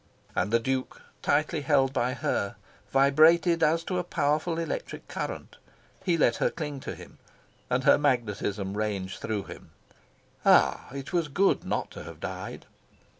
[0.35, 2.55] And the Duke, tightly held by her,
[2.91, 5.57] vibrated as to a powerful electric current.
[6.03, 7.19] He let her cling to him,
[7.69, 9.69] and her magnetism range through him.
[10.43, 12.65] Ah, it was good not to have died!